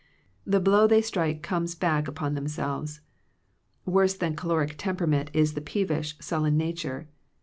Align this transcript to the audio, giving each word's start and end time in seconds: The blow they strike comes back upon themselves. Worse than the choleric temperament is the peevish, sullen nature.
The 0.45 0.59
blow 0.59 0.87
they 0.87 1.03
strike 1.03 1.43
comes 1.43 1.75
back 1.75 2.07
upon 2.07 2.33
themselves. 2.33 3.01
Worse 3.85 4.15
than 4.15 4.31
the 4.31 4.37
choleric 4.41 4.73
temperament 4.79 5.29
is 5.31 5.53
the 5.53 5.61
peevish, 5.61 6.17
sullen 6.19 6.57
nature. 6.57 7.07